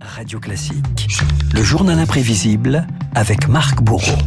Radio 0.00 0.38
Classique, 0.38 1.08
le 1.52 1.62
journal 1.62 1.98
imprévisible 1.98 2.86
avec 3.14 3.48
Marc 3.48 3.82
Bourreau. 3.82 4.18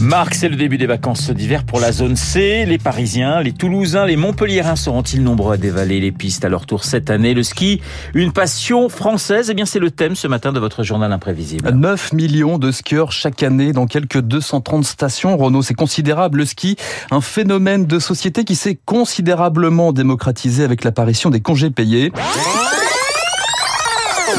Marc, 0.00 0.34
c'est 0.34 0.48
le 0.48 0.56
début 0.56 0.76
des 0.76 0.86
vacances 0.86 1.30
d'hiver 1.30 1.64
pour 1.64 1.80
la 1.80 1.92
zone 1.92 2.16
C. 2.16 2.64
Les 2.66 2.78
Parisiens, 2.78 3.40
les 3.40 3.52
Toulousains, 3.52 4.06
les 4.06 4.16
Montpelliérains 4.16 4.76
seront-ils 4.76 5.22
nombreux 5.22 5.54
à 5.54 5.56
dévaler 5.56 6.00
les 6.00 6.12
pistes 6.12 6.44
à 6.44 6.48
leur 6.48 6.66
tour 6.66 6.84
cette 6.84 7.10
année? 7.10 7.34
Le 7.34 7.42
ski, 7.42 7.80
une 8.12 8.32
passion 8.32 8.88
française? 8.88 9.50
Eh 9.50 9.54
bien, 9.54 9.66
c'est 9.66 9.78
le 9.78 9.90
thème 9.90 10.16
ce 10.16 10.26
matin 10.26 10.52
de 10.52 10.58
votre 10.58 10.82
journal 10.82 11.12
imprévisible. 11.12 11.70
9 11.70 12.12
millions 12.12 12.58
de 12.58 12.72
skieurs 12.72 13.12
chaque 13.12 13.42
année 13.42 13.72
dans 13.72 13.86
quelques 13.86 14.20
230 14.20 14.84
stations. 14.84 15.36
Renault, 15.36 15.62
c'est 15.62 15.74
considérable. 15.74 16.38
Le 16.38 16.44
ski, 16.44 16.76
un 17.10 17.20
phénomène 17.20 17.86
de 17.86 17.98
société 17.98 18.44
qui 18.44 18.56
s'est 18.56 18.78
considérablement 18.84 19.92
démocratisé 19.92 20.64
avec 20.64 20.84
l'apparition 20.84 21.30
des 21.30 21.40
congés 21.40 21.70
payés. 21.70 22.12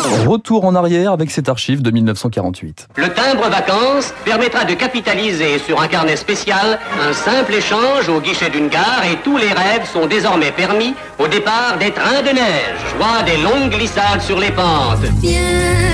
Retour 0.05 0.65
en 0.65 0.75
arrière 0.75 1.11
avec 1.11 1.31
cet 1.31 1.49
archive 1.49 1.81
de 1.81 1.89
1948. 1.89 2.89
Le 2.95 3.09
timbre 3.09 3.49
vacances 3.49 4.13
permettra 4.23 4.63
de 4.63 4.73
capitaliser 4.73 5.57
sur 5.59 5.81
un 5.81 5.87
carnet 5.87 6.15
spécial 6.15 6.79
un 7.01 7.13
simple 7.13 7.53
échange 7.55 8.07
au 8.09 8.19
guichet 8.21 8.49
d'une 8.49 8.67
gare 8.67 9.03
et 9.11 9.17
tous 9.23 9.37
les 9.37 9.51
rêves 9.51 9.87
sont 9.91 10.05
désormais 10.05 10.51
permis 10.51 10.93
au 11.17 11.27
départ 11.27 11.77
des 11.79 11.91
trains 11.91 12.21
de 12.21 12.29
neige. 12.29 12.77
Joie 12.97 13.23
des 13.25 13.37
longues 13.41 13.71
glissades 13.71 14.21
sur 14.21 14.39
les 14.39 14.51
pentes. 14.51 15.05
Viens, 15.21 15.41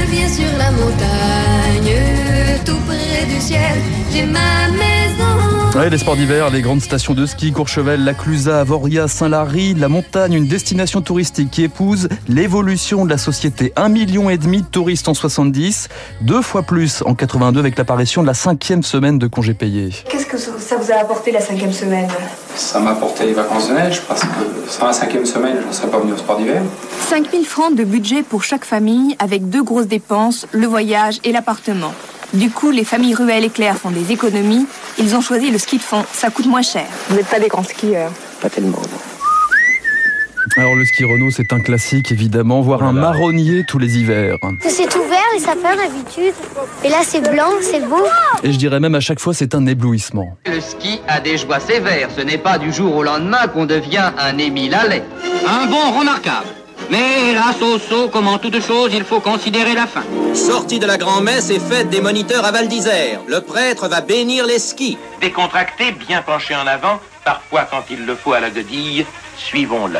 viens 0.07 0.27
sur 0.27 0.57
la 0.57 0.71
montagne, 0.71 1.95
tout 2.65 2.79
près 2.87 3.25
du 3.25 3.39
ciel, 3.39 3.77
j'ai 4.11 4.25
ma 4.25 4.67
maison. 4.71 5.00
Ouais, 5.73 5.89
les 5.89 5.97
sports 5.97 6.17
d'hiver, 6.17 6.49
les 6.49 6.61
grandes 6.61 6.81
stations 6.81 7.13
de 7.13 7.25
ski, 7.25 7.53
Courchevel, 7.53 8.03
La 8.03 8.13
Clusaz, 8.13 8.59
Avoria, 8.59 9.07
Saint-Lary, 9.07 9.73
la 9.73 9.87
montagne, 9.87 10.33
une 10.33 10.45
destination 10.47 10.99
touristique 10.99 11.49
qui 11.49 11.63
épouse 11.63 12.09
l'évolution 12.27 13.05
de 13.05 13.09
la 13.09 13.17
société. 13.17 13.71
Un 13.77 13.87
million 13.87 14.29
et 14.29 14.37
demi 14.37 14.63
de 14.63 14.67
touristes 14.67 15.07
en 15.07 15.13
70, 15.13 15.87
deux 16.23 16.41
fois 16.41 16.63
plus 16.63 17.01
en 17.05 17.15
82 17.15 17.61
avec 17.61 17.77
l'apparition 17.77 18.21
de 18.21 18.27
la 18.27 18.33
cinquième 18.33 18.83
semaine 18.83 19.17
de 19.17 19.27
congés 19.27 19.53
payés. 19.53 19.91
Qu'est-ce 20.09 20.25
que 20.25 20.37
ça 20.37 20.75
vous 20.75 20.91
a 20.91 20.95
apporté 20.95 21.31
la 21.31 21.39
cinquième 21.39 21.71
semaine? 21.71 22.09
Ça 22.53 22.81
m'a 22.81 22.91
apporté 22.91 23.25
les 23.25 23.33
vacances 23.33 23.69
de 23.69 23.73
neige 23.73 24.01
parce 24.09 24.21
que 24.23 24.27
sans 24.67 24.87
la 24.87 24.93
cinquième 24.93 25.25
semaine, 25.25 25.55
je 25.61 25.67
ne 25.67 25.71
serais 25.71 25.89
pas 25.89 25.99
venu 25.99 26.11
au 26.11 26.17
sport 26.17 26.37
d'hiver. 26.37 26.61
5000 27.07 27.45
francs 27.45 27.73
de 27.73 27.85
budget 27.85 28.23
pour 28.23 28.43
chaque 28.43 28.65
famille 28.65 29.15
avec 29.19 29.49
deux 29.49 29.63
grosses 29.63 29.87
dépenses, 29.87 30.47
le 30.51 30.67
voyage 30.67 31.19
et 31.23 31.31
l'appartement. 31.31 31.93
Du 32.33 32.49
coup, 32.49 32.71
les 32.71 32.85
familles 32.85 33.13
Ruelles 33.13 33.43
et 33.43 33.49
Claire 33.49 33.77
font 33.77 33.91
des 33.91 34.11
économies. 34.11 34.65
Ils 34.97 35.15
ont 35.15 35.21
choisi 35.21 35.51
le 35.51 35.57
ski 35.57 35.77
de 35.77 35.81
fond. 35.81 36.03
Ça 36.13 36.29
coûte 36.29 36.45
moins 36.45 36.61
cher. 36.61 36.85
Vous 37.09 37.15
n'êtes 37.17 37.27
pas 37.27 37.39
des 37.39 37.49
grands 37.49 37.63
skieurs. 37.63 38.11
Pas 38.41 38.49
tellement. 38.49 38.81
Alors 40.57 40.75
le 40.75 40.83
ski 40.85 41.03
Renault, 41.05 41.29
c'est 41.29 41.53
un 41.53 41.59
classique 41.59 42.11
évidemment, 42.11 42.61
voire 42.61 42.83
un 42.83 42.93
marronnier 42.93 43.63
tous 43.67 43.77
les 43.77 43.99
hivers. 43.99 44.37
C'est 44.61 44.95
ouvert 44.95 45.23
les 45.33 45.39
sapins 45.39 45.75
d'habitude. 45.75 46.33
Et 46.83 46.89
là 46.89 46.97
c'est 47.03 47.21
blanc, 47.21 47.51
c'est 47.61 47.87
beau. 47.87 48.03
Et 48.43 48.51
je 48.51 48.57
dirais 48.57 48.79
même 48.79 48.95
à 48.95 48.99
chaque 48.99 49.19
fois, 49.19 49.33
c'est 49.33 49.53
un 49.53 49.65
éblouissement. 49.67 50.35
Le 50.45 50.59
ski 50.59 50.99
a 51.07 51.19
des 51.19 51.37
joies 51.37 51.59
sévères. 51.59 52.09
Ce 52.15 52.21
n'est 52.21 52.39
pas 52.39 52.57
du 52.57 52.73
jour 52.73 52.95
au 52.95 53.03
lendemain 53.03 53.47
qu'on 53.47 53.65
devient 53.65 54.11
un 54.17 54.37
Émile 54.37 54.73
Allais. 54.73 55.03
Un 55.47 55.67
bon 55.67 55.99
remarquable. 55.99 56.47
Mais 56.89 57.29
hélas, 57.29 57.61
au 57.61 57.79
saut, 57.79 58.09
comme 58.09 58.27
en 58.27 58.37
toute 58.37 58.59
chose, 58.61 58.91
il 58.93 59.03
faut 59.03 59.19
considérer 59.19 59.73
la 59.73 59.87
fin. 59.87 60.03
Sortie 60.33 60.79
de 60.79 60.85
la 60.85 60.97
grand-messe 60.97 61.49
et 61.49 61.59
fête 61.59 61.89
des 61.89 62.01
moniteurs 62.01 62.45
à 62.45 62.51
Val 62.51 62.67
d'Isère. 62.67 63.21
Le 63.27 63.41
prêtre 63.41 63.87
va 63.87 64.01
bénir 64.01 64.45
les 64.45 64.59
skis. 64.59 64.97
Décontracté, 65.21 65.91
bien 65.91 66.21
penché 66.21 66.55
en 66.55 66.67
avant, 66.67 66.99
parfois 67.23 67.67
quand 67.69 67.83
il 67.89 68.05
le 68.05 68.15
faut 68.15 68.33
à 68.33 68.39
la 68.39 68.49
godille, 68.49 69.05
suivons-le. 69.37 69.99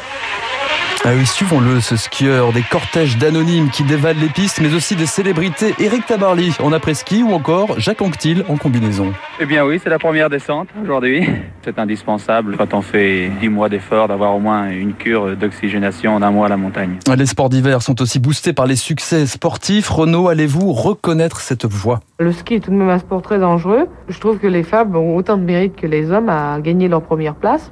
Ah 1.03 1.13
oui, 1.17 1.25
suivons-le, 1.25 1.79
ce 1.79 1.95
skieur, 1.95 2.53
des 2.53 2.61
cortèges 2.61 3.17
d'anonymes 3.17 3.71
qui 3.71 3.81
dévalent 3.83 4.19
les 4.21 4.29
pistes, 4.29 4.61
mais 4.61 4.71
aussi 4.75 4.95
des 4.95 5.07
célébrités. 5.07 5.73
Eric 5.79 6.05
Tabarly 6.05 6.53
en 6.61 6.71
après-ski 6.71 7.23
ou 7.23 7.33
encore 7.33 7.79
Jacques 7.79 8.03
Anquetil 8.03 8.45
en 8.47 8.55
combinaison. 8.55 9.11
Eh 9.39 9.47
bien 9.47 9.65
oui, 9.65 9.79
c'est 9.83 9.89
la 9.89 9.97
première 9.97 10.29
descente 10.29 10.67
aujourd'hui. 10.79 11.27
C'est 11.63 11.79
indispensable 11.79 12.55
quand 12.55 12.75
on 12.75 12.83
fait 12.83 13.31
10 13.41 13.49
mois 13.49 13.67
d'effort 13.67 14.09
d'avoir 14.09 14.35
au 14.35 14.39
moins 14.39 14.69
une 14.69 14.93
cure 14.93 15.35
d'oxygénation 15.35 16.19
d'un 16.19 16.29
mois 16.29 16.45
à 16.45 16.49
la 16.49 16.57
montagne. 16.57 16.99
Les 17.17 17.25
sports 17.25 17.49
d'hiver 17.49 17.81
sont 17.81 17.99
aussi 17.99 18.19
boostés 18.19 18.53
par 18.53 18.67
les 18.67 18.75
succès 18.75 19.25
sportifs. 19.25 19.89
Renaud, 19.89 20.27
allez-vous 20.27 20.71
reconnaître 20.71 21.39
cette 21.39 21.65
voie? 21.65 22.01
Le 22.19 22.31
ski 22.31 22.55
est 22.55 22.59
tout 22.59 22.69
de 22.69 22.75
même 22.75 22.89
un 22.89 22.99
sport 22.99 23.23
très 23.23 23.39
dangereux. 23.39 23.87
Je 24.07 24.19
trouve 24.19 24.37
que 24.37 24.45
les 24.45 24.61
femmes 24.61 24.95
ont 24.95 25.15
autant 25.15 25.37
de 25.37 25.43
mérite 25.43 25.75
que 25.75 25.87
les 25.87 26.11
hommes 26.11 26.29
à 26.29 26.59
gagner 26.61 26.87
leur 26.87 27.01
première 27.01 27.33
place. 27.33 27.71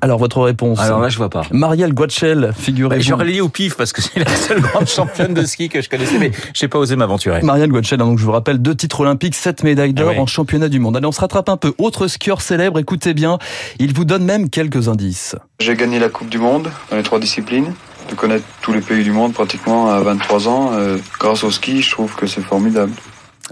Alors 0.00 0.18
votre 0.18 0.40
réponse 0.42 0.78
Alors 0.80 1.00
là, 1.00 1.08
je 1.08 1.16
vois 1.18 1.28
pas. 1.28 1.42
Marielle 1.50 1.92
Guachel, 1.92 2.52
figurez-vous. 2.56 3.02
J'aurais 3.02 3.24
lié 3.24 3.40
au 3.40 3.48
pif 3.48 3.76
parce 3.76 3.92
que 3.92 4.00
c'est 4.00 4.18
la 4.20 4.26
seule 4.36 4.60
grande 4.60 4.86
championne 4.86 5.34
de 5.34 5.44
ski 5.44 5.68
que 5.68 5.82
je 5.82 5.88
connaissais, 5.88 6.18
mais 6.18 6.30
j'ai 6.54 6.68
pas 6.68 6.78
osé 6.78 6.94
m'aventurer. 6.96 7.42
Marielle 7.42 7.70
Guachel, 7.70 8.00
hein, 8.00 8.04
donc 8.06 8.18
je 8.18 8.24
vous 8.24 8.30
rappelle, 8.32 8.58
deux 8.62 8.74
titres 8.76 9.00
olympiques, 9.00 9.34
sept 9.34 9.64
médailles 9.64 9.94
d'or 9.94 10.10
Ah 10.10 10.12
oui. 10.14 10.18
en 10.20 10.26
championnat 10.26 10.68
du 10.68 10.78
monde. 10.78 10.96
Allez, 10.96 11.06
on 11.06 11.12
se 11.12 11.20
rattrape 11.20 11.48
un 11.48 11.56
peu. 11.56 11.74
Autre 11.78 12.06
skieur 12.06 12.40
célèbre, 12.42 12.78
écoutez 12.78 13.12
bien, 13.14 13.38
il 13.80 13.92
vous 13.92 14.04
donne 14.04 14.24
même 14.24 14.50
quelques 14.50 14.88
indices. 14.88 15.34
J'ai 15.60 15.74
gagné 15.74 15.98
la 15.98 16.08
Coupe 16.08 16.28
du 16.28 16.38
Monde 16.38 16.70
dans 16.90 16.96
les 16.96 17.02
trois 17.02 17.18
disciplines. 17.18 17.74
De 18.08 18.14
connaître 18.14 18.44
tous 18.62 18.72
les 18.72 18.80
pays 18.80 19.04
du 19.04 19.10
monde 19.12 19.34
pratiquement 19.34 19.90
à 19.90 20.00
23 20.00 20.48
ans, 20.48 20.70
euh, 20.72 20.96
grâce 21.20 21.44
au 21.44 21.50
ski, 21.50 21.82
je 21.82 21.90
trouve 21.90 22.14
que 22.14 22.26
c'est 22.26 22.40
formidable. 22.40 22.92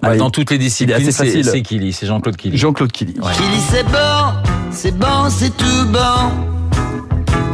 Bah, 0.02 0.16
dans 0.16 0.30
toutes 0.30 0.50
les 0.50 0.56
disciplines, 0.58 0.98
c'est 1.04 1.12
facile. 1.12 1.44
c'est 1.44 1.60
Killy, 1.62 1.92
c'est 1.92 2.06
Jean-Claude 2.06 2.36
Killy. 2.36 2.56
Jean-Claude 2.56 2.90
Killy. 2.92 3.18
Ouais. 3.20 3.32
Killy, 3.34 3.60
c'est 3.70 3.82
bon, 3.84 4.45
c'est 4.76 4.96
bon, 4.96 5.30
c'est 5.30 5.56
tout 5.56 5.86
bon. 5.86 5.98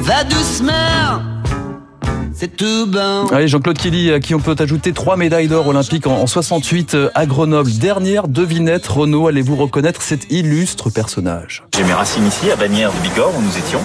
Va 0.00 0.24
doucement, 0.24 1.22
c'est 2.34 2.56
tout 2.56 2.86
bon. 2.88 3.28
Allez, 3.28 3.46
Jean-Claude 3.46 3.78
Killy, 3.78 4.10
à 4.10 4.18
qui 4.18 4.34
on 4.34 4.40
peut 4.40 4.56
ajouter 4.58 4.92
trois 4.92 5.16
médailles 5.16 5.46
d'or 5.46 5.68
olympiques 5.68 6.08
en, 6.08 6.16
en 6.16 6.26
68 6.26 6.94
euh, 6.94 7.10
à 7.14 7.24
Grenoble. 7.26 7.70
Dernière 7.70 8.26
devinette, 8.26 8.88
Renaud, 8.88 9.28
allez-vous 9.28 9.54
reconnaître 9.54 10.02
cet 10.02 10.32
illustre 10.32 10.90
personnage? 10.90 11.62
J'ai 11.76 11.84
mes 11.84 11.92
racines 11.92 12.26
ici, 12.26 12.50
à 12.50 12.56
Bagnères 12.56 12.90
de 12.92 12.98
Bigorre, 12.98 13.32
où 13.38 13.40
nous 13.40 13.56
étions. 13.56 13.80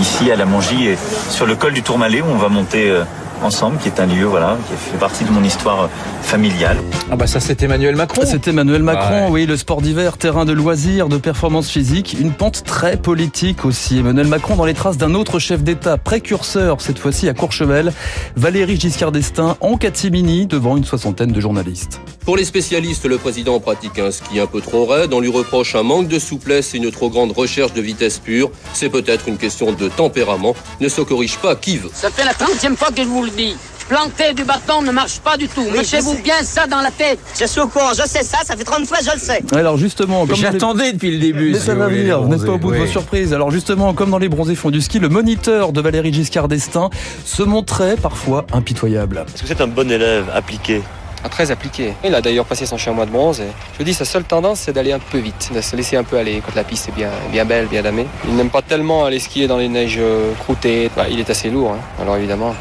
Ici, 0.00 0.32
à 0.32 0.36
la 0.36 0.46
Mongie, 0.46 0.88
et 0.88 0.98
sur 1.30 1.46
le 1.46 1.54
col 1.54 1.72
du 1.72 1.82
Tourmalet, 1.82 2.22
où 2.22 2.26
on 2.28 2.38
va 2.38 2.48
monter 2.48 2.90
euh, 2.90 3.04
ensemble, 3.42 3.78
qui 3.78 3.88
est 3.88 4.00
un 4.00 4.06
lieu, 4.06 4.24
voilà, 4.24 4.56
qui 4.68 4.90
fait 4.90 4.98
partie 4.98 5.24
de 5.24 5.30
mon 5.30 5.42
histoire 5.44 5.88
familiale. 6.22 6.78
Ah 7.10 7.16
bah 7.16 7.26
ça 7.26 7.40
c'est 7.40 7.62
Emmanuel 7.62 7.94
Macron. 7.96 8.22
C'est 8.24 8.48
Emmanuel 8.48 8.82
Macron, 8.82 9.26
Ouais. 9.26 9.30
oui, 9.30 9.46
le 9.46 9.56
sport 9.56 9.80
d'hiver, 9.82 10.16
terrain 10.18 10.44
de 10.44 10.52
loisirs, 10.52 11.08
de 11.08 11.16
performance 11.18 11.68
physique, 11.70 12.16
une 12.18 12.32
pente 12.32 12.64
très 12.64 12.96
politique 12.96 13.64
aussi. 13.64 13.98
Emmanuel 13.98 14.26
Macron 14.26 14.56
dans 14.56 14.64
les 14.64 14.74
traces 14.74 14.96
d'un 14.96 15.14
autre 15.14 15.38
chef 15.38 15.62
d'État 15.62 15.96
précurseur, 15.98 16.80
cette 16.80 16.98
fois-ci 16.98 17.28
à 17.28 17.34
Courchevel, 17.34 17.92
Valéry 18.36 18.78
Giscard 18.80 19.12
d'Estaing 19.12 19.56
en 19.60 19.76
catimini 19.76 20.46
devant 20.46 20.76
une 20.76 20.84
soixantaine 20.84 21.30
de 21.32 21.40
journalistes. 21.40 22.00
Pour 22.24 22.36
les 22.36 22.44
spécialistes, 22.44 23.04
le 23.06 23.18
président 23.18 23.60
pratique 23.60 24.00
un 24.00 24.10
ski 24.10 24.40
un 24.40 24.46
peu 24.46 24.60
trop 24.60 24.84
raide. 24.84 25.12
On 25.12 25.20
lui 25.20 25.30
reproche 25.30 25.76
un 25.76 25.84
manque 25.84 26.08
de 26.08 26.18
souplesse 26.18 26.74
et 26.74 26.78
une 26.78 26.90
trop 26.90 27.08
grande 27.08 27.30
recherche 27.30 27.72
de 27.72 27.80
vitesse 27.80 28.18
pure. 28.18 28.50
C'est 28.72 28.88
peut-être 28.88 29.28
une 29.28 29.36
question 29.36 29.70
de 29.72 29.88
tempérament. 29.88 30.56
Ne 30.80 30.88
se 30.88 31.02
corrige 31.02 31.36
pas 31.36 31.54
qui 31.54 31.76
veut? 31.78 31.90
Ça 31.94 32.10
fait 32.10 32.24
la 32.24 32.32
30e 32.32 32.74
fois 32.74 32.88
que 32.90 33.02
je 33.02 33.06
vous 33.08 33.22
le 33.26 33.30
dis. 33.32 33.56
Planter 33.88 34.34
du 34.34 34.42
bâton 34.42 34.82
ne 34.82 34.90
marche 34.90 35.20
pas 35.20 35.36
du 35.36 35.46
tout. 35.46 35.62
Mettez-vous 35.72 36.18
bien 36.20 36.42
ça 36.42 36.66
dans 36.66 36.80
la 36.80 36.90
tête. 36.90 37.20
Je 37.38 37.44
suis 37.46 37.60
au 37.60 37.68
courant, 37.68 37.90
je 37.90 38.02
sais 38.08 38.24
ça, 38.24 38.38
ça 38.44 38.56
fait 38.56 38.64
30 38.64 38.84
fois, 38.84 38.96
je 39.00 39.12
le 39.12 39.18
sais. 39.20 39.40
Alors 39.54 39.76
justement, 39.78 40.20
comme 40.26 40.30
dans 40.30 40.34
les- 40.34 40.40
J'attendais 40.40 40.92
depuis 40.92 41.12
le 41.12 41.18
début. 41.18 41.52
Mais 41.52 41.58
si 41.60 41.66
ça 41.66 41.74
vous 41.74 41.80
va 41.80 41.86
venir, 41.86 42.20
vous 42.20 42.28
n'êtes 42.28 42.44
pas 42.44 42.50
au 42.52 42.58
bout 42.58 42.72
de 42.72 42.78
vos 42.78 42.82
Oui. 42.82 42.90
surprises. 42.90 43.32
Alors 43.32 43.52
justement, 43.52 43.94
comme 43.94 44.10
dans 44.10 44.18
les 44.18 44.28
bronzés 44.28 44.56
fonds 44.56 44.70
du 44.72 44.80
ski, 44.80 44.98
le 44.98 45.08
moniteur 45.08 45.70
de 45.72 45.80
Valéry 45.80 46.12
Giscard 46.12 46.48
d'Estaing 46.48 46.90
se 47.24 47.44
montrait 47.44 47.94
parfois 47.94 48.44
impitoyable. 48.52 49.24
Est-ce 49.32 49.42
que 49.42 49.48
c'est 49.48 49.60
un 49.60 49.68
bon 49.68 49.88
élève 49.88 50.24
appliqué 50.34 50.82
Très 51.30 51.50
appliqué. 51.50 51.92
Il 52.04 52.14
a 52.14 52.20
d'ailleurs 52.20 52.44
passé 52.44 52.66
son 52.66 52.76
chamois 52.78 53.04
de 53.06 53.10
bronze. 53.10 53.40
Et 53.40 53.46
je 53.72 53.78
vous 53.78 53.84
dis, 53.84 53.94
sa 53.94 54.04
seule 54.04 54.22
tendance, 54.22 54.60
c'est 54.60 54.72
d'aller 54.72 54.92
un 54.92 55.00
peu 55.00 55.18
vite, 55.18 55.50
de 55.52 55.60
se 55.60 55.74
laisser 55.74 55.96
un 55.96 56.04
peu 56.04 56.16
aller 56.18 56.40
quand 56.44 56.54
la 56.54 56.62
piste 56.62 56.88
est 56.88 56.92
bien, 56.92 57.10
bien 57.32 57.44
belle, 57.44 57.66
bien 57.66 57.82
damée. 57.82 58.06
Il 58.28 58.36
n'aime 58.36 58.50
pas 58.50 58.62
tellement 58.62 59.04
aller 59.04 59.18
skier 59.18 59.48
dans 59.48 59.56
les 59.58 59.68
neiges 59.68 59.96
euh, 59.98 60.32
croûtées. 60.40 60.88
Bah, 60.96 61.06
il 61.10 61.18
est 61.18 61.28
assez 61.28 61.50
lourd, 61.50 61.72
hein. 61.72 61.80
alors 62.00 62.16
évidemment, 62.16 62.54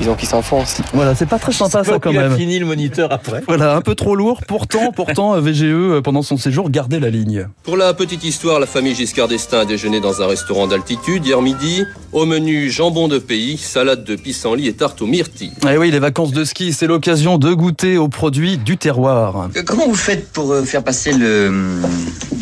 disons 0.00 0.14
qu'il 0.14 0.28
s'enfonce. 0.28 0.78
Voilà, 0.94 1.14
c'est 1.14 1.26
pas 1.26 1.38
très 1.38 1.52
sympa 1.52 1.84
ça 1.84 1.98
quand 1.98 2.10
Il 2.10 2.18
a 2.18 2.28
même. 2.28 2.36
fini 2.38 2.58
le 2.58 2.66
moniteur 2.66 3.12
après. 3.12 3.42
Voilà, 3.46 3.76
un 3.76 3.80
peu 3.82 3.94
trop 3.94 4.16
lourd. 4.16 4.40
Pourtant, 4.48 4.90
pourtant, 4.94 5.38
VGE, 5.40 5.62
euh, 5.64 6.00
pendant 6.00 6.22
son 6.22 6.36
séjour, 6.36 6.70
gardait 6.70 7.00
la 7.00 7.10
ligne. 7.10 7.46
Pour 7.62 7.76
la 7.76 7.92
petite 7.94 8.24
histoire, 8.24 8.58
la 8.60 8.66
famille 8.66 8.94
Giscard 8.94 9.28
d'Estaing 9.28 9.60
a 9.60 9.64
déjeuné 9.64 10.00
dans 10.00 10.22
un 10.22 10.26
restaurant 10.26 10.66
d'altitude 10.66 11.26
hier 11.26 11.40
midi. 11.42 11.84
Au 12.12 12.24
menu, 12.26 12.70
jambon 12.70 13.06
de 13.08 13.18
pays, 13.18 13.56
salade 13.58 14.02
de 14.04 14.16
pissenlit 14.16 14.66
et 14.66 14.72
tarte 14.72 15.00
aux 15.02 15.06
myrtilles. 15.06 15.52
Eh 15.70 15.76
oui, 15.76 15.90
les 15.90 15.98
vacances 16.00 16.32
de 16.32 16.44
ski, 16.44 16.72
c'est 16.72 16.86
l'occasion 16.86 17.38
de 17.38 17.52
goûter 17.52 17.98
aux 17.98 18.08
produits 18.08 18.56
du 18.58 18.76
terroir. 18.78 19.48
Comment 19.66 19.86
vous 19.86 19.94
faites 19.94 20.32
pour 20.32 20.50
euh, 20.52 20.64
faire 20.64 20.82
passer 20.82 21.12
le, 21.12 21.48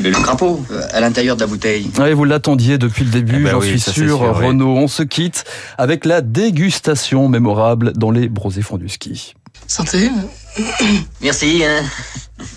le, 0.03 0.11
le 0.11 0.11
crapaud 0.13 0.61
euh, 0.71 0.81
à 0.93 1.01
l'intérieur 1.01 1.35
de 1.37 1.41
la 1.41 1.47
bouteille? 1.49 1.91
Vous 2.15 2.25
l'attendiez 2.25 2.79
depuis 2.79 3.05
le 3.05 3.11
début, 3.11 3.41
Eh 3.41 3.45
ben 3.45 3.51
j'en 3.51 3.59
oui, 3.61 3.69
suis 3.69 3.81
sûr. 3.81 3.93
sûr, 4.19 4.35
oui. 4.39 4.47
Renaud, 4.47 4.77
on 4.77 4.89
se 4.89 5.03
quitte 5.03 5.45
avec 5.77 6.05
la 6.05 6.21
dégustation 6.23 7.29
mémorable 7.29 7.48
dans 7.55 8.11
les 8.11 8.29
brosés 8.29 8.63
fonds 8.63 8.79
du 8.79 8.89
ski. 8.89 9.35
Santé. 9.67 10.11
Merci. 11.21 11.63
Hein. 11.65 11.83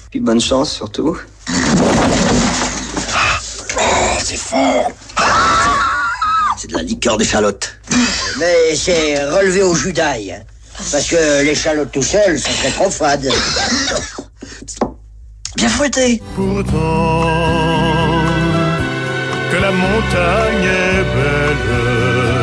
Puis 0.10 0.20
bonne 0.20 0.42
chance 0.42 0.74
surtout. 0.74 1.18
c'est 4.20 4.38
fort. 4.38 4.92
C'est 6.58 6.70
de 6.70 6.76
la 6.76 6.84
liqueur 6.84 7.18
d'échalote. 7.18 7.76
Mais 8.40 8.76
c'est 8.76 9.24
relevé 9.26 9.64
au 9.64 9.76
jus 9.76 9.94
d'ail. 9.94 10.44
Parce 10.92 11.08
que 11.08 11.44
l'échalote 11.44 11.92
tout 11.92 12.04
seul, 12.04 12.40
ça 12.40 12.50
serait 12.50 12.72
trop 12.72 12.90
fade. 12.90 13.28
Bien 15.56 15.70
fouetté. 15.70 16.22
Pourtant, 16.36 16.72
que 19.52 19.58
la 19.58 19.72
montagne 19.72 20.64
est 20.64 21.04
belle. 21.16 22.41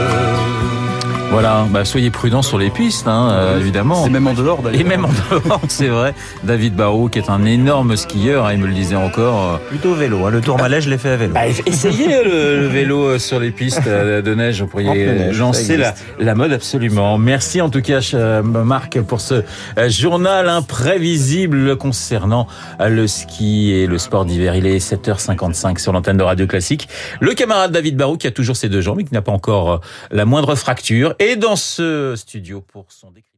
Voilà, 1.31 1.67
bah 1.71 1.85
soyez 1.85 2.11
prudents 2.11 2.41
sur 2.41 2.57
les 2.57 2.71
pistes, 2.71 3.07
hein, 3.07 3.29
euh, 3.33 3.61
évidemment. 3.61 4.03
C'est 4.03 4.09
même 4.11 4.27
en 4.27 4.33
dehors 4.33 4.63
d'ailleurs. 4.63 4.81
Et 4.81 4.85
même 4.85 5.05
en 5.05 5.11
dehors, 5.31 5.61
c'est 5.69 5.89
vrai. 5.89 6.15
David 6.43 6.75
Barrault, 6.75 7.09
qui 7.09 7.19
est 7.19 7.29
un 7.29 7.45
énorme 7.45 7.97
skieur, 7.97 8.47
hein, 8.47 8.55
il 8.55 8.59
me 8.61 8.67
le 8.67 8.73
disait 8.73 8.97
encore. 8.97 9.53
euh, 9.55 9.57
Plutôt 9.69 9.93
vélo. 9.95 10.25
hein. 10.25 10.31
Le 10.31 10.41
tourmalet, 10.41 10.81
je 10.81 10.89
l'ai 10.89 10.97
fait 10.97 11.11
à 11.11 11.17
vélo. 11.17 11.35
Bah, 11.35 11.47
essayez 11.67 12.25
le, 12.25 12.61
le 12.61 12.67
vélo 12.67 13.03
euh, 13.05 13.19
sur 13.19 13.39
les 13.41 13.51
pistes 13.51 13.83
euh, 13.87 14.23
de 14.23 14.35
neige. 14.35 14.63
Vous 14.63 14.69
pourriez 14.69 15.31
lancer 15.35 15.77
la, 15.77 15.95
la 16.19 16.35
mode 16.35 16.53
absolument. 16.53 17.19
Merci 17.19 17.61
en 17.61 17.69
tout 17.69 17.83
cas, 17.83 18.01
euh, 18.15 18.43
Marc, 18.43 18.99
pour 19.03 19.21
ce 19.21 19.43
euh, 19.79 19.89
journal 19.91 20.49
imprévisible 20.49 21.77
concernant 21.77 22.47
euh, 22.81 22.89
le 22.89 23.07
ski 23.07 23.73
et 23.73 23.87
le 23.87 23.99
sport 23.99 24.25
d'hiver. 24.25 24.55
Il 24.57 24.67
est 24.67 24.79
7h55 24.79 25.79
sur 25.79 25.93
l'antenne 25.93 26.17
de 26.17 26.23
Radio 26.23 26.47
Classique. 26.47 26.89
Le 27.21 27.35
camarade 27.35 27.71
David 27.71 27.97
Barou 27.97 28.17
qui 28.17 28.27
a 28.27 28.31
toujours 28.31 28.57
ses 28.57 28.71
deux 28.71 28.81
jambes 28.81 28.97
mais 28.97 29.05
qui 29.05 29.13
n'a 29.13 29.23
pas 29.23 29.33
encore 29.33 29.71
euh, 29.73 29.79
la 30.11 30.25
moindre 30.25 30.55
fracture 30.55 31.15
est 31.19 31.37
dans 31.37 31.56
ce 31.56 32.15
studio 32.17 32.61
pour 32.61 32.93
son 32.93 33.11
décryptage. 33.11 33.29